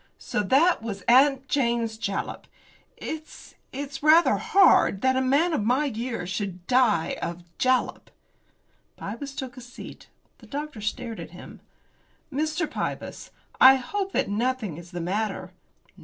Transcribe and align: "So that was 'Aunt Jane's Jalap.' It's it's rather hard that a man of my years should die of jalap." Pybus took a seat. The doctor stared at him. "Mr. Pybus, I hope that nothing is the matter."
"So 0.17 0.41
that 0.41 0.81
was 0.81 1.03
'Aunt 1.07 1.47
Jane's 1.47 1.95
Jalap.' 1.95 2.47
It's 2.97 3.53
it's 3.71 4.01
rather 4.01 4.37
hard 4.37 5.01
that 5.01 5.15
a 5.15 5.21
man 5.21 5.53
of 5.53 5.63
my 5.63 5.85
years 5.85 6.27
should 6.27 6.65
die 6.65 7.17
of 7.21 7.43
jalap." 7.59 8.09
Pybus 8.97 9.35
took 9.35 9.57
a 9.57 9.61
seat. 9.61 10.07
The 10.39 10.47
doctor 10.47 10.81
stared 10.81 11.19
at 11.19 11.29
him. 11.37 11.59
"Mr. 12.33 12.67
Pybus, 12.67 13.29
I 13.59 13.75
hope 13.75 14.11
that 14.13 14.27
nothing 14.27 14.77
is 14.77 14.89
the 14.89 15.01
matter." 15.01 15.51